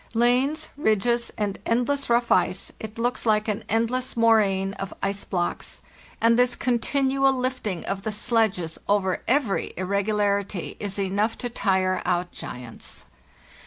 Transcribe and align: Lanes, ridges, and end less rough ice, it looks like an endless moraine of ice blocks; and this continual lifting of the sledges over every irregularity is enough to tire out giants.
Lanes, 0.15 0.69
ridges, 0.77 1.31
and 1.37 1.59
end 1.63 1.87
less 1.87 2.09
rough 2.09 2.31
ice, 2.31 2.71
it 2.79 2.97
looks 2.97 3.23
like 3.27 3.47
an 3.47 3.63
endless 3.69 4.17
moraine 4.17 4.73
of 4.79 4.91
ice 5.03 5.23
blocks; 5.25 5.79
and 6.19 6.39
this 6.39 6.55
continual 6.55 7.31
lifting 7.33 7.85
of 7.85 8.01
the 8.01 8.11
sledges 8.11 8.79
over 8.89 9.21
every 9.27 9.75
irregularity 9.77 10.75
is 10.79 10.97
enough 10.97 11.37
to 11.37 11.49
tire 11.49 12.01
out 12.03 12.31
giants. 12.31 13.05